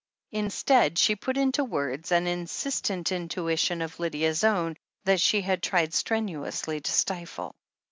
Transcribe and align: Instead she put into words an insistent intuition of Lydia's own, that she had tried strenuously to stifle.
Instead 0.31 0.97
she 0.97 1.15
put 1.15 1.37
into 1.37 1.63
words 1.63 2.11
an 2.11 2.25
insistent 2.25 3.11
intuition 3.11 3.83
of 3.83 3.99
Lydia's 3.99 4.43
own, 4.43 4.75
that 5.03 5.21
she 5.21 5.41
had 5.41 5.61
tried 5.61 5.93
strenuously 5.93 6.81
to 6.81 6.91
stifle. 6.91 7.53